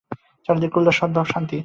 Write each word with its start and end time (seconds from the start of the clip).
চারিদিকে 0.45 0.77
উল্লাস, 0.79 0.95
সদ্ভাব, 1.01 1.25
শান্তি। 1.25 1.59